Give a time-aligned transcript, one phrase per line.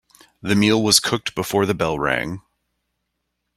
[0.41, 2.41] The meal was cooked before the bell rang.